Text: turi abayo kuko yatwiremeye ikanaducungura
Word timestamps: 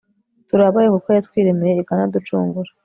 turi 0.47 0.63
abayo 0.65 0.89
kuko 0.95 1.07
yatwiremeye 1.15 1.73
ikanaducungura 1.77 2.71